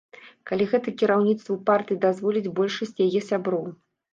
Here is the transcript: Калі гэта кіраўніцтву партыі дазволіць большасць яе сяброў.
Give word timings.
Калі 0.51 0.65
гэта 0.71 0.93
кіраўніцтву 1.01 1.59
партыі 1.69 1.99
дазволіць 2.09 2.51
большасць 2.61 3.01
яе 3.07 3.25
сяброў. 3.29 3.65